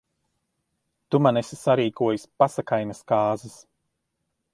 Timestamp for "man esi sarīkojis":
1.25-2.25